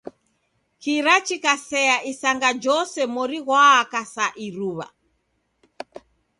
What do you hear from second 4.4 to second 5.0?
iruw'a.